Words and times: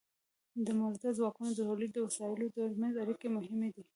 د 0.65 0.67
مؤلده 0.79 1.09
ځواکونو 1.17 1.47
او 1.51 1.55
د 1.55 1.59
تولید 1.69 1.91
د 1.93 1.97
وسایلو 2.07 2.53
ترمنځ 2.55 2.93
اړیکې 3.03 3.27
مهمې 3.35 3.69
دي. 3.75 3.83